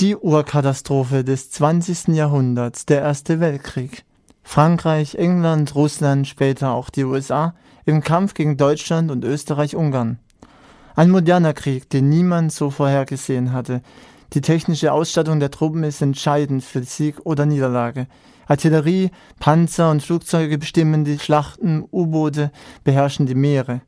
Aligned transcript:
Die 0.00 0.16
Urkatastrophe 0.16 1.22
des 1.22 1.52
20. 1.52 2.08
Jahrhunderts, 2.16 2.84
der 2.84 3.02
Erste 3.02 3.38
Weltkrieg. 3.38 4.04
Frankreich, 4.42 5.14
England, 5.14 5.76
Russland, 5.76 6.26
später 6.26 6.72
auch 6.72 6.90
die 6.90 7.04
USA 7.04 7.54
im 7.84 8.02
Kampf 8.02 8.34
gegen 8.34 8.56
Deutschland 8.56 9.12
und 9.12 9.24
Österreich-Ungarn. 9.24 10.18
Ein 10.96 11.10
moderner 11.10 11.52
Krieg, 11.52 11.88
den 11.90 12.08
niemand 12.08 12.50
so 12.50 12.70
vorhergesehen 12.70 13.52
hatte. 13.52 13.82
Die 14.32 14.40
technische 14.40 14.92
Ausstattung 14.92 15.38
der 15.38 15.52
Truppen 15.52 15.84
ist 15.84 16.02
entscheidend 16.02 16.64
für 16.64 16.82
Sieg 16.82 17.20
oder 17.22 17.46
Niederlage. 17.46 18.08
Artillerie, 18.48 19.12
Panzer 19.38 19.92
und 19.92 20.02
Flugzeuge 20.02 20.58
bestimmen 20.58 21.04
die 21.04 21.20
Schlachten, 21.20 21.84
U-Boote 21.92 22.50
beherrschen 22.82 23.26
die 23.26 23.36
Meere. 23.36 23.80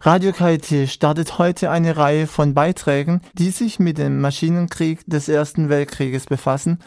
Radio 0.00 0.30
KIT 0.30 0.88
startet 0.88 1.38
heute 1.38 1.70
eine 1.70 1.96
Reihe 1.96 2.28
von 2.28 2.54
Beiträgen, 2.54 3.20
die 3.32 3.50
sich 3.50 3.80
mit 3.80 3.98
dem 3.98 4.20
Maschinenkrieg 4.20 5.00
des 5.06 5.28
Ersten 5.28 5.70
Weltkrieges 5.70 6.26
befassen. 6.26 6.78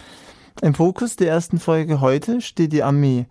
Im 0.62 0.74
Fokus 0.74 1.18
der 1.18 1.28
ersten 1.28 1.60
Folge 1.60 2.00
heute 2.00 2.40
steht 2.40 2.72
die 2.72 2.84
Armee, 2.84 3.26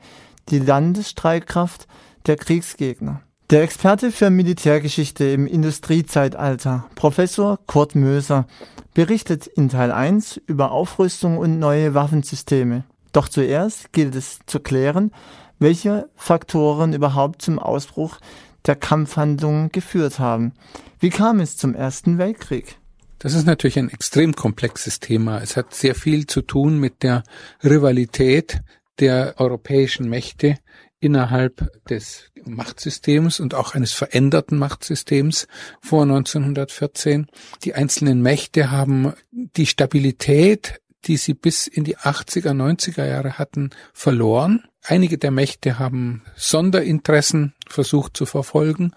die 0.50 0.58
Landesstreitkraft 0.58 1.88
der 2.26 2.36
Kriegsgegner. 2.36 3.22
Der 3.48 3.62
Experte 3.62 4.12
für 4.12 4.28
Militärgeschichte 4.28 5.24
im 5.24 5.46
Industriezeitalter, 5.46 6.84
Professor 6.94 7.58
Kurt 7.66 7.94
Möser, 7.94 8.46
berichtet 8.92 9.46
in 9.46 9.70
Teil 9.70 9.92
1 9.92 10.42
über 10.46 10.72
Aufrüstung 10.72 11.38
und 11.38 11.58
neue 11.58 11.94
Waffensysteme. 11.94 12.84
Doch 13.12 13.28
zuerst 13.28 13.94
gilt 13.94 14.14
es 14.14 14.40
zu 14.44 14.60
klären, 14.60 15.10
welche 15.58 16.10
Faktoren 16.16 16.92
überhaupt 16.92 17.40
zum 17.40 17.58
Ausbruch 17.58 18.18
der 18.66 18.76
Kampfhandlungen 18.76 19.70
geführt 19.70 20.18
haben. 20.18 20.52
Wie 20.98 21.10
kam 21.10 21.40
es 21.40 21.56
zum 21.56 21.74
Ersten 21.74 22.18
Weltkrieg? 22.18 22.76
Das 23.18 23.34
ist 23.34 23.46
natürlich 23.46 23.78
ein 23.78 23.90
extrem 23.90 24.34
komplexes 24.34 24.98
Thema. 24.98 25.40
Es 25.42 25.56
hat 25.56 25.74
sehr 25.74 25.94
viel 25.94 26.26
zu 26.26 26.40
tun 26.40 26.78
mit 26.78 27.02
der 27.02 27.22
Rivalität 27.62 28.60
der 28.98 29.34
europäischen 29.38 30.08
Mächte 30.08 30.56
innerhalb 31.00 31.70
des 31.88 32.30
Machtsystems 32.44 33.40
und 33.40 33.54
auch 33.54 33.74
eines 33.74 33.92
veränderten 33.92 34.58
Machtsystems 34.58 35.48
vor 35.80 36.02
1914. 36.02 37.26
Die 37.64 37.74
einzelnen 37.74 38.22
Mächte 38.22 38.70
haben 38.70 39.14
die 39.32 39.66
Stabilität, 39.66 40.80
die 41.06 41.16
sie 41.16 41.34
bis 41.34 41.66
in 41.66 41.84
die 41.84 41.96
80er, 41.96 42.52
90er 42.52 43.06
Jahre 43.06 43.38
hatten, 43.38 43.70
verloren. 43.92 44.64
Einige 44.82 45.18
der 45.18 45.30
Mächte 45.30 45.78
haben 45.78 46.22
Sonderinteressen 46.36 47.54
versucht 47.68 48.16
zu 48.16 48.24
verfolgen 48.26 48.92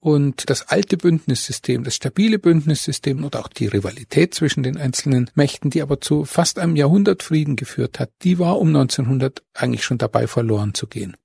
und 0.00 0.50
das 0.50 0.68
alte 0.68 0.96
Bündnissystem, 0.96 1.84
das 1.84 1.94
stabile 1.94 2.38
Bündnissystem 2.38 3.24
und 3.24 3.36
auch 3.36 3.48
die 3.48 3.66
Rivalität 3.66 4.34
zwischen 4.34 4.62
den 4.62 4.76
einzelnen 4.76 5.30
Mächten, 5.34 5.70
die 5.70 5.82
aber 5.82 6.00
zu 6.00 6.24
fast 6.24 6.58
einem 6.58 6.76
Jahrhundert 6.76 7.22
Frieden 7.22 7.56
geführt 7.56 8.00
hat, 8.00 8.10
die 8.22 8.38
war 8.38 8.58
um 8.58 8.68
1900 8.68 9.42
eigentlich 9.54 9.84
schon 9.84 9.98
dabei 9.98 10.26
verloren 10.26 10.74
zu 10.74 10.86
gehen. 10.86 11.16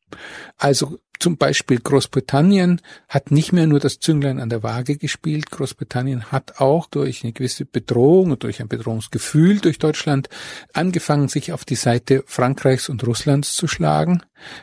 Also 0.58 1.00
zum 1.20 1.38
Beispiel 1.38 1.80
Großbritannien 1.80 2.82
hat 3.08 3.32
nicht 3.32 3.54
mehr 3.54 3.66
nur 3.66 3.80
das 3.80 4.00
Zünglein 4.00 4.42
an 4.42 4.50
der 4.50 4.62
Waage 4.62 4.98
gespielt. 4.98 5.52
Großbritannien 5.52 6.34
hat 6.34 6.60
auch 6.60 6.88
durch 6.88 7.24
eine 7.24 7.32
gewisse 7.32 7.64
Bedrohung 7.64 8.32
und 8.32 8.44
durch 8.44 8.60
ein 8.60 8.68
Bedrohungsgefühl 8.68 9.60
durch 9.60 9.80
Deutschland 9.80 10.28
angefangen, 10.74 11.30
sich 11.30 11.54
auf 11.54 11.64
die 11.64 11.76
Seite 11.76 12.24
Frankreichs 12.28 12.90
und 12.90 13.08
Russlands 13.08 13.56
zu 13.56 13.68
schlagen, 13.68 14.22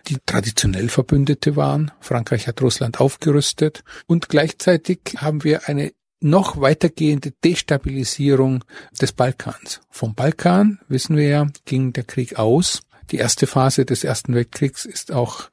die 0.08 0.18
traditionell 0.26 0.90
Verbündete 0.90 1.56
waren. 1.56 1.92
Frankreich 2.00 2.46
hat 2.46 2.60
Russland 2.60 3.00
aufgerüstet 3.00 3.82
und 4.06 4.28
gleichzeitig 4.28 5.00
haben 5.16 5.44
wir 5.44 5.66
eine 5.66 5.92
noch 6.20 6.60
weitergehende 6.60 7.32
Destabilisierung 7.42 8.64
des 9.00 9.12
Balkans. 9.12 9.80
Vom 9.88 10.14
Balkan, 10.14 10.78
wissen 10.88 11.16
wir 11.16 11.28
ja, 11.28 11.46
ging 11.64 11.94
der 11.94 12.04
Krieg 12.04 12.38
aus. 12.38 12.82
Die 13.10 13.16
erste 13.16 13.46
Phase 13.46 13.84
des 13.84 14.04
Ersten 14.04 14.34
Weltkriegs 14.34 14.84
ist 14.84 15.12
auch 15.12 15.48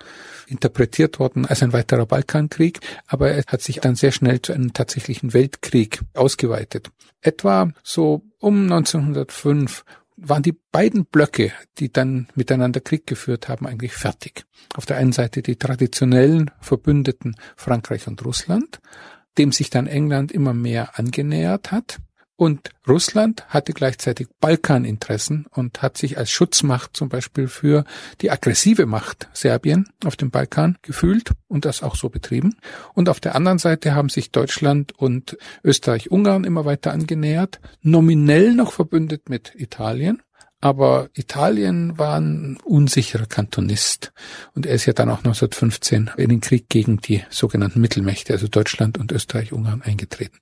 interpretiert 0.48 1.20
worden 1.20 1.46
als 1.46 1.64
ein 1.64 1.74
weiterer 1.74 2.06
Balkankrieg, 2.06 2.80
aber 3.08 3.32
er 3.32 3.44
hat 3.48 3.62
sich 3.62 3.80
dann 3.80 3.96
sehr 3.96 4.12
schnell 4.12 4.42
zu 4.42 4.54
einem 4.54 4.74
tatsächlichen 4.74 5.34
Weltkrieg 5.34 6.02
ausgeweitet. 6.14 6.90
Etwa 7.22 7.72
so 7.84 8.22
um 8.40 8.64
1905 8.64 9.84
waren 10.18 10.44
die 10.44 10.58
beiden 10.72 11.06
Blöcke, 11.06 11.52
die 11.78 11.92
dann 11.92 12.28
miteinander 12.36 12.80
Krieg 12.80 13.06
geführt 13.06 13.50
haben, 13.50 13.68
eigentlich 13.68 13.94
fertig. 13.94 14.46
Auf 14.76 14.86
der 14.86 14.98
einen 14.98 15.12
Seite 15.12 15.42
die 15.42 15.58
traditionellen 15.58 16.52
Verbündeten 16.60 17.36
Frankreich 17.56 18.08
und 18.08 18.24
Russland, 18.26 18.80
dem 19.38 19.52
sich 19.52 19.70
dann 19.70 19.88
England 19.88 20.32
immer 20.32 20.54
mehr 20.54 20.98
angenähert 20.98 21.72
hat. 21.72 22.00
Und 22.38 22.70
Russland 22.88 23.48
hatte 23.50 23.74
gleichzeitig 23.74 24.28
Balkaninteressen 24.40 25.48
und 25.50 25.82
hat 25.82 25.98
sich 25.98 26.20
als 26.20 26.30
Schutzmacht 26.30 26.96
zum 26.96 27.10
Beispiel 27.10 27.48
für 27.48 27.84
die 28.22 28.30
aggressive 28.30 28.86
Macht 28.86 29.28
Serbien 29.34 29.90
auf 30.06 30.16
dem 30.16 30.30
Balkan 30.30 30.78
gefühlt 30.84 31.32
und 31.48 31.66
das 31.66 31.82
auch 31.82 31.96
so 31.96 32.10
betrieben. 32.10 32.56
Und 32.94 33.10
auf 33.10 33.20
der 33.20 33.34
anderen 33.34 33.58
Seite 33.58 33.96
haben 33.96 34.10
sich 34.10 34.32
Deutschland 34.32 34.92
und 34.92 35.36
Österreich-Ungarn 35.64 36.44
immer 36.44 36.64
weiter 36.64 36.94
angenähert, 36.94 37.60
nominell 37.82 38.54
noch 38.54 38.72
verbündet 38.72 39.30
mit 39.30 39.54
Italien. 39.56 40.22
Aber 40.62 41.10
Italien 41.14 41.98
war 41.98 42.20
ein 42.20 42.60
unsicherer 42.64 43.26
Kantonist 43.26 44.14
und 44.54 44.68
er 44.68 44.76
ist 44.76 44.86
ja 44.86 44.94
dann 44.94 45.10
auch 45.10 45.20
1915 45.20 46.12
in 46.18 46.30
den 46.30 46.42
Krieg 46.42 46.70
gegen 46.70 46.98
die 46.98 47.24
sogenannten 47.32 47.82
Mittelmächte, 47.82 48.34
also 48.34 48.48
Deutschland 48.48 49.00
und 49.00 49.12
Österreich-Ungarn 49.12 49.82
eingetreten. 49.82 50.38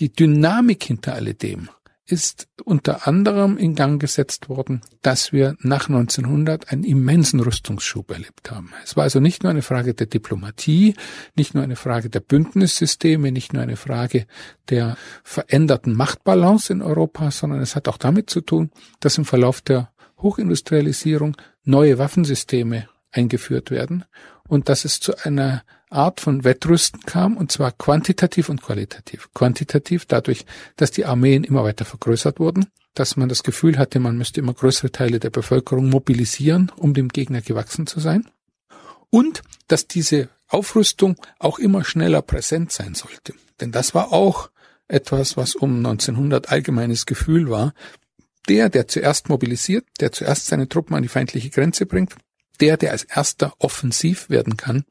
Die 0.00 0.12
Dynamik 0.12 0.82
hinter 0.84 1.14
alledem 1.14 1.68
ist 2.06 2.48
unter 2.64 3.06
anderem 3.06 3.56
in 3.56 3.74
Gang 3.74 4.00
gesetzt 4.00 4.48
worden, 4.48 4.82
dass 5.00 5.32
wir 5.32 5.56
nach 5.60 5.88
1900 5.88 6.70
einen 6.70 6.84
immensen 6.84 7.40
Rüstungsschub 7.40 8.10
erlebt 8.10 8.50
haben. 8.50 8.72
Es 8.82 8.96
war 8.96 9.04
also 9.04 9.20
nicht 9.20 9.42
nur 9.42 9.50
eine 9.50 9.62
Frage 9.62 9.94
der 9.94 10.06
Diplomatie, 10.06 10.94
nicht 11.36 11.54
nur 11.54 11.62
eine 11.62 11.76
Frage 11.76 12.10
der 12.10 12.20
Bündnissysteme, 12.20 13.32
nicht 13.32 13.52
nur 13.52 13.62
eine 13.62 13.76
Frage 13.76 14.26
der 14.68 14.96
veränderten 15.22 15.94
Machtbalance 15.94 16.72
in 16.72 16.82
Europa, 16.82 17.30
sondern 17.30 17.60
es 17.60 17.74
hat 17.74 17.88
auch 17.88 17.98
damit 17.98 18.28
zu 18.28 18.40
tun, 18.42 18.70
dass 19.00 19.16
im 19.16 19.24
Verlauf 19.24 19.62
der 19.62 19.90
Hochindustrialisierung 20.18 21.36
neue 21.64 21.98
Waffensysteme 21.98 22.88
eingeführt 23.14 23.70
werden 23.70 24.04
und 24.48 24.68
dass 24.68 24.84
es 24.84 25.00
zu 25.00 25.16
einer 25.24 25.62
Art 25.90 26.20
von 26.20 26.44
Wettrüsten 26.44 27.02
kam, 27.02 27.36
und 27.36 27.52
zwar 27.52 27.70
quantitativ 27.70 28.48
und 28.48 28.62
qualitativ. 28.62 29.28
Quantitativ 29.32 30.06
dadurch, 30.06 30.44
dass 30.76 30.90
die 30.90 31.04
Armeen 31.04 31.44
immer 31.44 31.62
weiter 31.62 31.84
vergrößert 31.84 32.40
wurden, 32.40 32.66
dass 32.94 33.16
man 33.16 33.28
das 33.28 33.42
Gefühl 33.42 33.78
hatte, 33.78 34.00
man 34.00 34.18
müsste 34.18 34.40
immer 34.40 34.54
größere 34.54 34.90
Teile 34.90 35.20
der 35.20 35.30
Bevölkerung 35.30 35.88
mobilisieren, 35.88 36.72
um 36.76 36.94
dem 36.94 37.08
Gegner 37.08 37.42
gewachsen 37.42 37.86
zu 37.86 38.00
sein. 38.00 38.28
Und 39.10 39.42
dass 39.68 39.86
diese 39.86 40.28
Aufrüstung 40.48 41.16
auch 41.38 41.58
immer 41.58 41.84
schneller 41.84 42.22
präsent 42.22 42.72
sein 42.72 42.94
sollte. 42.94 43.34
Denn 43.60 43.72
das 43.72 43.94
war 43.94 44.12
auch 44.12 44.50
etwas, 44.88 45.36
was 45.36 45.54
um 45.54 45.76
1900 45.76 46.50
allgemeines 46.50 47.06
Gefühl 47.06 47.50
war. 47.50 47.72
Der, 48.48 48.68
der 48.68 48.88
zuerst 48.88 49.28
mobilisiert, 49.28 49.86
der 50.00 50.12
zuerst 50.12 50.46
seine 50.46 50.68
Truppen 50.68 50.94
an 50.94 51.02
die 51.02 51.08
feindliche 51.08 51.50
Grenze 51.50 51.86
bringt, 51.86 52.14
der, 52.60 52.76
der 52.76 52.92
als 52.92 53.04
erster 53.04 53.54
offensiv 53.58 54.30
werden 54.30 54.56
kann, 54.56 54.84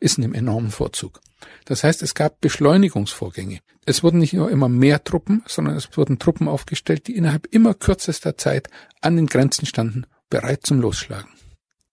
ist 0.00 0.18
in 0.18 0.24
einem 0.24 0.34
enormen 0.34 0.70
Vorzug. 0.70 1.20
Das 1.64 1.84
heißt, 1.84 2.02
es 2.02 2.14
gab 2.14 2.40
Beschleunigungsvorgänge. 2.40 3.60
Es 3.84 4.02
wurden 4.02 4.18
nicht 4.18 4.32
nur 4.32 4.50
immer 4.50 4.68
mehr 4.68 5.04
Truppen, 5.04 5.42
sondern 5.46 5.76
es 5.76 5.96
wurden 5.96 6.18
Truppen 6.18 6.48
aufgestellt, 6.48 7.06
die 7.06 7.16
innerhalb 7.16 7.46
immer 7.52 7.74
kürzester 7.74 8.36
Zeit 8.36 8.68
an 9.00 9.16
den 9.16 9.26
Grenzen 9.26 9.66
standen, 9.66 10.06
bereit 10.28 10.66
zum 10.66 10.80
Losschlagen. 10.80 11.30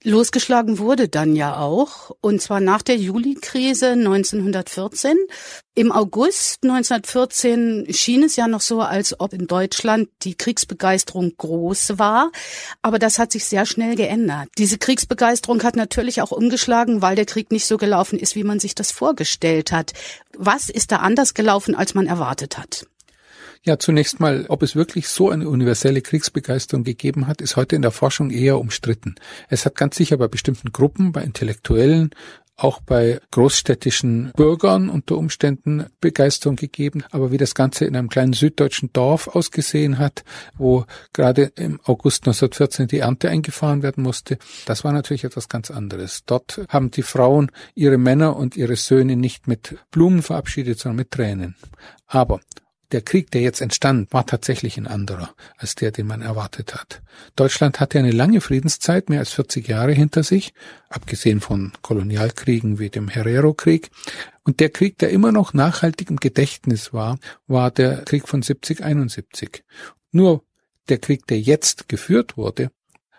Losgeschlagen 0.06 0.80
wurde 0.80 1.08
dann 1.08 1.34
ja 1.34 1.58
auch, 1.58 2.12
und 2.20 2.42
zwar 2.42 2.60
nach 2.60 2.82
der 2.82 2.98
Juli-Krise 2.98 3.92
1914. 3.92 5.18
Im 5.76 5.94
August 5.94 6.60
1914 6.64 7.88
schien 7.94 8.24
es 8.24 8.36
ja 8.36 8.50
noch 8.50 8.60
so, 8.60 8.82
als 8.82 9.20
ob 9.20 9.32
in 9.34 9.48
Deutschland 9.48 10.10
die 10.24 10.36
Kriegsbegeisterung 10.36 11.34
groß 11.38 11.98
war, 12.00 12.32
aber 12.82 13.00
das 13.00 13.18
hat 13.18 13.32
sich 13.32 13.46
sehr 13.46 13.66
schnell 13.66 13.96
geändert. 13.96 14.50
Diese 14.58 14.78
Kriegsbegeisterung 14.78 15.64
hat 15.64 15.78
natürlich 15.78 16.22
auch 16.22 16.32
umgeschlagen, 16.32 17.02
weil 17.02 17.16
der 17.16 17.26
Krieg 17.26 17.52
nicht 17.52 17.66
so 17.66 17.78
gelaufen 17.78 18.20
ist, 18.20 18.36
wie 18.36 18.44
man 18.44 18.60
sich 18.60 18.76
das 18.76 18.92
vorgestellt 18.92 19.72
hat. 19.72 19.94
Was 20.38 20.70
ist 20.70 20.92
da 20.92 20.98
anders 20.98 21.34
gelaufen, 21.34 21.76
als 21.76 21.94
man 21.94 22.08
erwartet 22.08 22.58
hat? 22.58 22.86
Ja, 23.66 23.80
zunächst 23.80 24.20
mal, 24.20 24.46
ob 24.50 24.62
es 24.62 24.76
wirklich 24.76 25.08
so 25.08 25.30
eine 25.30 25.48
universelle 25.48 26.02
Kriegsbegeisterung 26.02 26.84
gegeben 26.84 27.28
hat, 27.28 27.40
ist 27.40 27.56
heute 27.56 27.78
in 27.78 27.82
der 27.82 27.92
Forschung 27.92 28.30
eher 28.30 28.60
umstritten. 28.60 29.16
Es 29.48 29.66
hat 29.66 29.76
ganz 29.76 29.96
sicher 29.96 30.18
bei 30.18 30.28
bestimmten 30.28 30.74
Gruppen, 30.74 31.14
bei 31.14 31.24
Intellektuellen, 31.24 32.10
auch 32.58 32.82
bei 32.82 33.22
großstädtischen 33.32 34.34
Bürgern 34.36 34.90
unter 34.90 35.18
Umständen 35.18 35.86
Begeisterung 36.02 36.58
gegeben. 36.58 37.06
Aber 37.12 37.32
wie 37.32 37.38
das 37.38 37.56
Ganze 37.56 37.86
in 37.86 37.96
einem 37.96 38.10
kleinen 38.10 38.34
süddeutschen 38.34 38.92
Dorf 38.92 39.30
ausgesehen 39.30 39.98
hat, 39.98 40.26
wo 40.58 40.84
gerade 41.14 41.54
im 41.56 41.80
August 41.86 42.24
1914 42.24 42.88
die 42.88 43.00
Ernte 43.00 43.30
eingefahren 43.30 43.82
werden 43.82 44.04
musste, 44.04 44.40
das 44.66 44.84
war 44.84 44.92
natürlich 44.92 45.24
etwas 45.24 45.48
ganz 45.48 45.72
anderes. 45.72 46.24
Dort 46.26 46.66
haben 46.68 46.92
die 46.92 47.02
Frauen 47.02 47.50
ihre 47.76 47.98
Männer 47.98 48.36
und 48.36 48.58
ihre 48.58 48.76
Söhne 48.76 49.16
nicht 49.16 49.48
mit 49.48 49.78
Blumen 49.90 50.22
verabschiedet, 50.22 50.80
sondern 50.80 50.98
mit 50.98 51.12
Tränen. 51.12 51.56
Aber 52.08 52.42
der 52.94 53.02
Krieg, 53.02 53.32
der 53.32 53.42
jetzt 53.42 53.60
entstand, 53.60 54.14
war 54.14 54.26
tatsächlich 54.26 54.78
ein 54.78 54.88
anderer 54.88 55.34
als 55.58 55.76
der, 55.76 55.92
den 55.92 56.08
man 56.08 56.22
erwartet 56.22 56.76
hat. 56.76 57.02
Deutschland 57.36 57.80
hatte 57.80 58.00
eine 58.00 58.12
lange 58.12 58.40
Friedenszeit, 58.40 59.10
mehr 59.10 59.20
als 59.20 59.32
40 59.34 59.68
Jahre 59.68 59.92
hinter 59.92 60.24
sich, 60.24 60.54
abgesehen 60.90 61.42
von 61.42 61.74
Kolonialkriegen 61.82 62.80
wie 62.80 62.90
dem 62.90 63.10
Herero-Krieg. 63.10 63.90
Und 64.44 64.60
der 64.60 64.70
Krieg, 64.70 64.98
der 65.00 65.10
immer 65.10 65.32
noch 65.32 65.54
nachhaltig 65.54 66.10
im 66.10 66.18
Gedächtnis 66.18 66.94
war, 66.94 67.18
war 67.48 67.72
der 67.72 68.04
Krieg 68.04 68.28
von 68.28 68.44
70-71. 68.44 69.62
Nur 70.12 70.44
der 70.90 71.00
Krieg, 71.00 71.26
der 71.28 71.40
jetzt 71.40 71.90
geführt 71.90 72.38
wurde, 72.38 72.70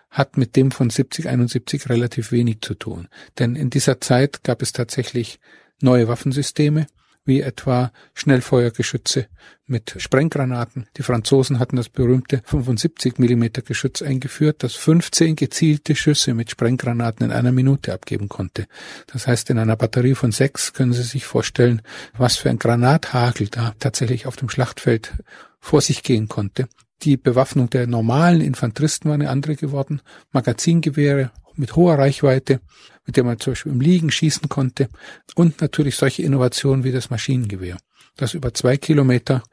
hat 0.09 0.37
mit 0.37 0.55
dem 0.55 0.71
von 0.71 0.89
70-71 0.89 1.89
relativ 1.89 2.31
wenig 2.31 2.61
zu 2.61 2.75
tun. 2.75 3.09
Denn 3.37 3.55
in 3.55 3.69
dieser 3.69 3.99
Zeit 3.99 4.43
gab 4.43 4.61
es 4.61 4.71
tatsächlich 4.71 5.39
neue 5.81 6.07
Waffensysteme, 6.07 6.87
wie 7.25 7.41
etwa 7.41 7.91
Schnellfeuergeschütze 8.13 9.27
mit 9.67 9.95
Sprenggranaten. 9.97 10.87
Die 10.95 11.03
Franzosen 11.03 11.59
hatten 11.59 11.75
das 11.75 11.89
berühmte 11.89 12.41
75 12.45 13.17
mm 13.17 13.45
Geschütz 13.65 14.01
eingeführt, 14.01 14.63
das 14.63 14.75
15 14.75 15.35
gezielte 15.35 15.95
Schüsse 15.95 16.33
mit 16.33 16.51
Sprenggranaten 16.51 17.25
in 17.25 17.31
einer 17.31 17.51
Minute 17.51 17.93
abgeben 17.93 18.29
konnte. 18.29 18.67
Das 19.07 19.27
heißt, 19.27 19.49
in 19.49 19.57
einer 19.57 19.75
Batterie 19.75 20.15
von 20.15 20.31
sechs 20.31 20.73
können 20.73 20.93
Sie 20.93 21.03
sich 21.03 21.25
vorstellen, 21.25 21.81
was 22.17 22.37
für 22.37 22.49
ein 22.49 22.59
Granathagel 22.59 23.47
da 23.47 23.73
tatsächlich 23.79 24.27
auf 24.27 24.35
dem 24.35 24.49
Schlachtfeld 24.49 25.13
vor 25.59 25.81
sich 25.81 26.03
gehen 26.03 26.27
konnte. 26.27 26.67
Die 27.01 27.17
Bewaffnung 27.17 27.69
der 27.69 27.87
normalen 27.87 28.41
Infanteristen 28.41 29.09
war 29.09 29.15
eine 29.15 29.29
andere 29.29 29.55
geworden. 29.55 30.01
Magazingewehre 30.31 31.31
mit 31.57 31.75
hoher 31.75 31.97
Reichweite, 31.97 32.59
mit 33.05 33.17
der 33.17 33.23
man 33.23 33.39
zum 33.39 33.51
Beispiel 33.53 33.71
im 33.71 33.81
Liegen 33.81 34.11
schießen 34.11 34.49
konnte 34.49 34.89
und 35.35 35.61
natürlich 35.61 35.95
solche 35.95 36.23
Innovationen 36.23 36.83
wie 36.83 36.91
das 36.91 37.09
Maschinengewehr, 37.09 37.77
das 38.17 38.33
über 38.33 38.53
zwei 38.53 38.77
Kilometer 38.77 39.43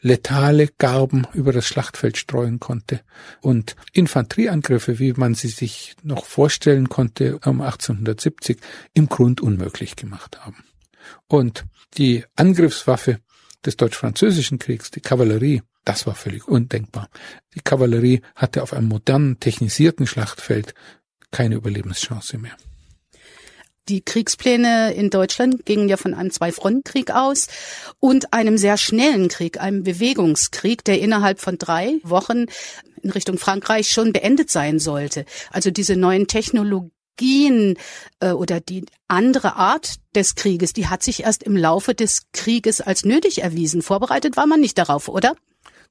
letale 0.00 0.68
Garben 0.78 1.26
über 1.34 1.52
das 1.52 1.66
Schlachtfeld 1.66 2.16
streuen 2.16 2.60
konnte 2.60 3.00
und 3.40 3.74
Infanterieangriffe, 3.92 4.98
wie 4.98 5.12
man 5.12 5.34
sie 5.34 5.48
sich 5.48 5.96
noch 6.02 6.24
vorstellen 6.24 6.88
konnte 6.88 7.38
um 7.44 7.60
1870, 7.60 8.58
im 8.94 9.08
Grund 9.08 9.40
unmöglich 9.40 9.96
gemacht 9.96 10.38
haben. 10.44 10.64
Und 11.26 11.64
die 11.96 12.24
Angriffswaffe 12.36 13.18
des 13.64 13.76
deutsch-französischen 13.76 14.58
Kriegs, 14.58 14.90
die 14.90 15.00
Kavallerie, 15.00 15.62
das 15.84 16.06
war 16.06 16.14
völlig 16.14 16.46
undenkbar. 16.46 17.08
Die 17.54 17.60
Kavallerie 17.60 18.20
hatte 18.34 18.62
auf 18.62 18.72
einem 18.72 18.88
modernen, 18.88 19.40
technisierten 19.40 20.06
Schlachtfeld 20.06 20.74
keine 21.30 21.56
Überlebenschance 21.56 22.38
mehr. 22.38 22.56
Die 23.88 24.02
Kriegspläne 24.02 24.92
in 24.92 25.08
Deutschland 25.08 25.64
gingen 25.64 25.88
ja 25.88 25.96
von 25.96 26.12
einem 26.12 26.30
Zwei-Fronten-Krieg 26.30 27.10
aus 27.10 27.46
und 28.00 28.34
einem 28.34 28.58
sehr 28.58 28.76
schnellen 28.76 29.28
Krieg, 29.28 29.60
einem 29.60 29.82
Bewegungskrieg, 29.82 30.84
der 30.84 31.00
innerhalb 31.00 31.40
von 31.40 31.56
drei 31.56 31.94
Wochen 32.02 32.46
in 33.02 33.10
Richtung 33.10 33.38
Frankreich 33.38 33.90
schon 33.90 34.12
beendet 34.12 34.50
sein 34.50 34.78
sollte. 34.78 35.24
Also 35.50 35.70
diese 35.70 35.96
neuen 35.96 36.26
Technologien 36.26 37.78
äh, 38.20 38.32
oder 38.32 38.60
die 38.60 38.84
andere 39.06 39.56
Art 39.56 39.94
des 40.14 40.34
Krieges, 40.34 40.74
die 40.74 40.88
hat 40.88 41.02
sich 41.02 41.22
erst 41.22 41.42
im 41.42 41.56
Laufe 41.56 41.94
des 41.94 42.24
Krieges 42.32 42.82
als 42.82 43.06
nötig 43.06 43.42
erwiesen. 43.42 43.80
Vorbereitet 43.80 44.36
war 44.36 44.46
man 44.46 44.60
nicht 44.60 44.76
darauf, 44.76 45.08
oder? 45.08 45.34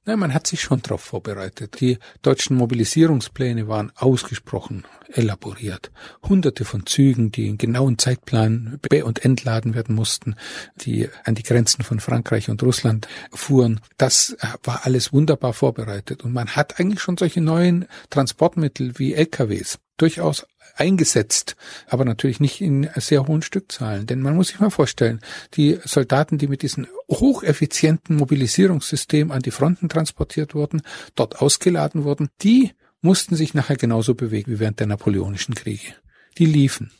Nein, 0.08 0.20
man 0.20 0.32
hat 0.32 0.46
sich 0.46 0.62
schon 0.62 0.80
darauf 0.80 1.02
vorbereitet. 1.02 1.82
Die 1.82 1.98
deutschen 2.22 2.56
Mobilisierungspläne 2.56 3.68
waren 3.68 3.92
ausgesprochen 3.94 4.86
elaboriert. 5.12 5.90
Hunderte 6.26 6.64
von 6.64 6.86
Zügen, 6.86 7.30
die 7.30 7.46
in 7.46 7.58
genauen 7.58 7.98
Zeitplan 7.98 8.78
be- 8.88 9.04
und 9.04 9.22
entladen 9.22 9.74
werden 9.74 9.94
mussten, 9.94 10.34
die 10.76 11.10
an 11.24 11.34
die 11.34 11.42
Grenzen 11.42 11.84
von 11.84 12.00
Frankreich 12.00 12.48
und 12.48 12.62
Russland 12.62 13.06
fuhren. 13.34 13.82
Das 13.98 14.34
war 14.62 14.86
alles 14.86 15.12
wunderbar 15.12 15.52
vorbereitet. 15.52 16.24
Und 16.24 16.32
man 16.32 16.48
hat 16.56 16.80
eigentlich 16.80 17.02
schon 17.02 17.18
solche 17.18 17.42
neuen 17.42 17.84
Transportmittel 18.08 18.98
wie 18.98 19.12
LKWs 19.12 19.78
durchaus 19.98 20.46
eingesetzt, 20.76 21.56
aber 21.88 22.04
natürlich 22.04 22.40
nicht 22.40 22.60
in 22.60 22.88
sehr 22.96 23.26
hohen 23.26 23.42
Stückzahlen. 23.42 24.06
Denn 24.06 24.20
man 24.20 24.36
muss 24.36 24.48
sich 24.48 24.60
mal 24.60 24.70
vorstellen, 24.70 25.20
die 25.54 25.78
Soldaten, 25.84 26.38
die 26.38 26.46
mit 26.46 26.62
diesem 26.62 26.86
hocheffizienten 27.10 28.16
Mobilisierungssystem 28.16 29.30
an 29.30 29.42
die 29.42 29.50
Fronten 29.50 29.88
transportiert 29.88 30.54
wurden, 30.54 30.82
dort 31.14 31.40
ausgeladen 31.40 32.04
wurden, 32.04 32.28
die 32.42 32.72
mussten 33.00 33.36
sich 33.36 33.54
nachher 33.54 33.76
genauso 33.76 34.14
bewegen 34.14 34.52
wie 34.52 34.60
während 34.60 34.80
der 34.80 34.86
Napoleonischen 34.86 35.54
Kriege. 35.54 35.94
Die 36.38 36.46
liefen. 36.46 36.90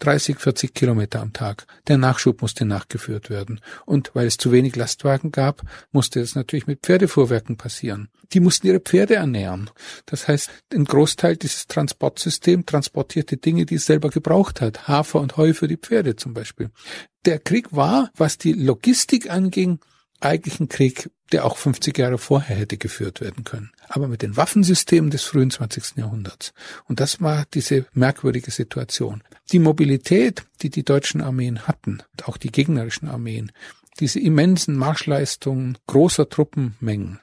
30, 0.00 0.38
40 0.38 0.74
Kilometer 0.74 1.20
am 1.20 1.32
Tag. 1.32 1.66
Der 1.88 1.98
Nachschub 1.98 2.42
musste 2.42 2.64
nachgeführt 2.64 3.30
werden. 3.30 3.60
Und 3.84 4.10
weil 4.14 4.26
es 4.26 4.36
zu 4.36 4.52
wenig 4.52 4.76
Lastwagen 4.76 5.32
gab, 5.32 5.62
musste 5.90 6.20
es 6.20 6.34
natürlich 6.34 6.66
mit 6.66 6.80
Pferdefuhrwerken 6.82 7.56
passieren. 7.56 8.08
Die 8.32 8.40
mussten 8.40 8.66
ihre 8.66 8.80
Pferde 8.80 9.16
ernähren. 9.16 9.70
Das 10.06 10.28
heißt, 10.28 10.50
ein 10.72 10.84
Großteil 10.84 11.36
dieses 11.36 11.66
Transportsystems 11.66 12.66
transportierte 12.66 13.36
Dinge, 13.36 13.66
die 13.66 13.76
es 13.76 13.86
selber 13.86 14.10
gebraucht 14.10 14.60
hat. 14.60 14.86
Hafer 14.88 15.20
und 15.20 15.36
Heu 15.36 15.54
für 15.54 15.68
die 15.68 15.76
Pferde 15.76 16.16
zum 16.16 16.34
Beispiel. 16.34 16.70
Der 17.24 17.38
Krieg 17.38 17.74
war, 17.74 18.10
was 18.16 18.38
die 18.38 18.52
Logistik 18.52 19.30
anging, 19.30 19.80
eigentlich 20.20 20.60
ein 20.60 20.68
Krieg, 20.68 21.10
der 21.32 21.44
auch 21.44 21.56
50 21.56 21.96
Jahre 21.96 22.18
vorher 22.18 22.56
hätte 22.56 22.76
geführt 22.76 23.20
werden 23.20 23.44
können. 23.44 23.70
Aber 23.88 24.08
mit 24.08 24.22
den 24.22 24.36
Waffensystemen 24.36 25.10
des 25.10 25.24
frühen 25.24 25.50
20. 25.50 25.96
Jahrhunderts. 25.96 26.52
Und 26.86 27.00
das 27.00 27.20
war 27.20 27.44
diese 27.54 27.86
merkwürdige 27.92 28.50
Situation. 28.50 29.22
Die 29.52 29.58
Mobilität, 29.58 30.44
die 30.62 30.70
die 30.70 30.84
deutschen 30.84 31.20
Armeen 31.20 31.68
hatten, 31.68 32.02
auch 32.24 32.36
die 32.36 32.50
gegnerischen 32.50 33.08
Armeen, 33.08 33.52
diese 34.00 34.20
immensen 34.20 34.76
Marschleistungen 34.76 35.78
großer 35.86 36.28
Truppenmengen, 36.28 37.20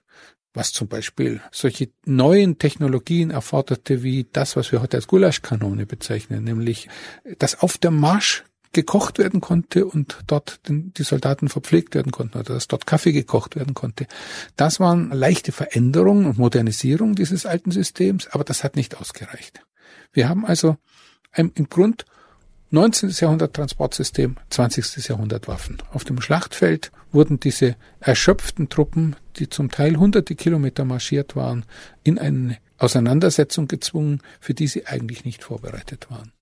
was 0.53 0.71
zum 0.71 0.88
Beispiel 0.88 1.41
solche 1.51 1.89
neuen 2.06 2.57
Technologien 2.57 3.31
erforderte, 3.31 4.03
wie 4.03 4.27
das, 4.31 4.56
was 4.56 4.71
wir 4.71 4.81
heute 4.81 4.98
als 4.98 5.07
Gulaschkanone 5.07 5.86
bezeichnen, 5.86 6.44
nämlich 6.44 6.88
das 7.38 7.59
auf 7.59 7.77
der 7.77 7.91
Marsch 7.91 8.44
gekocht 8.75 9.18
werden 9.18 9.42
konnte 9.42 9.86
und 9.86 10.19
dort 10.27 10.60
die 10.68 11.04
Soldaten 11.04 11.50
verpflegt 11.50 11.95
werden 11.95 12.12
konnten 12.12 12.38
oder 12.38 12.54
dass 12.54 12.68
dort 12.68 12.86
Kaffee 12.86 13.13
gekocht 13.13 13.56
werden 13.56 13.74
konnte. 13.74 14.06
Das 14.57 14.80
waren 14.80 15.10
leichte 15.12 15.51
Veränderungen 15.51 16.25
und 16.25 16.38
Modernisierung 16.38 17.16
dieses 17.16 17.45
alten 17.45 17.72
Systems, 17.72 18.27
aber 18.27 18.44
das 18.44 18.63
hat 18.63 18.75
nicht 18.75 18.98
ausgereicht. 18.98 19.62
Wir 20.13 20.30
haben 20.30 20.45
also 20.45 20.77
im 21.33 21.69
Grund 21.69 22.06
19. 22.72 23.10
Jahrhundert 23.10 23.54
Transportsystem, 23.54 24.36
20. 24.50 25.07
Jahrhundert 25.07 25.48
Waffen. 25.48 25.77
Auf 25.94 26.04
dem 26.04 26.19
Schlachtfeld 26.19 26.92
wurden 27.12 27.39
diese 27.39 27.77
erschöpften 28.01 28.68
Truppen, 28.68 29.16
die 29.38 29.48
zum 29.48 29.72
Teil 29.72 29.95
hunderte 29.95 30.36
Kilometer 30.36 30.83
marschiert 30.83 31.36
waren, 31.36 31.63
in 32.04 32.19
eine 32.19 32.57
Auseinandersetzung 32.77 33.68
gezwungen, 33.69 34.22
für 34.41 34.53
die 34.53 34.67
sie 34.67 34.88
eigentlich 34.88 35.24
nicht 35.24 35.44
vorbereitet 35.44 36.08
waren. 36.10 36.34